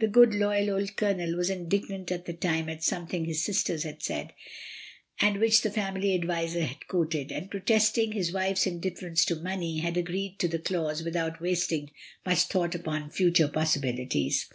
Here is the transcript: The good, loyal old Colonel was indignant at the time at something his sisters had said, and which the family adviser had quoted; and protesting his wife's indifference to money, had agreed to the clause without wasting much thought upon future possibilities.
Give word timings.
The 0.00 0.08
good, 0.08 0.34
loyal 0.34 0.70
old 0.74 0.96
Colonel 0.96 1.36
was 1.36 1.48
indignant 1.48 2.10
at 2.10 2.24
the 2.26 2.32
time 2.32 2.68
at 2.68 2.82
something 2.82 3.24
his 3.24 3.44
sisters 3.44 3.84
had 3.84 4.02
said, 4.02 4.32
and 5.20 5.38
which 5.38 5.60
the 5.62 5.70
family 5.70 6.12
adviser 6.12 6.64
had 6.64 6.88
quoted; 6.88 7.30
and 7.30 7.48
protesting 7.48 8.10
his 8.10 8.32
wife's 8.32 8.66
indifference 8.66 9.24
to 9.26 9.36
money, 9.36 9.78
had 9.78 9.96
agreed 9.96 10.40
to 10.40 10.48
the 10.48 10.58
clause 10.58 11.04
without 11.04 11.40
wasting 11.40 11.92
much 12.26 12.40
thought 12.48 12.74
upon 12.74 13.10
future 13.10 13.46
possibilities. 13.46 14.52